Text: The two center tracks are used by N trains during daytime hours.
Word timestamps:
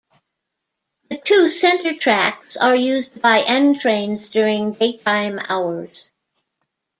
The 1.11 1.17
two 1.19 1.51
center 1.51 1.95
tracks 1.95 2.57
are 2.57 2.75
used 2.75 3.21
by 3.21 3.43
N 3.47 3.77
trains 3.77 4.29
during 4.31 4.71
daytime 4.71 5.39
hours. 5.47 6.09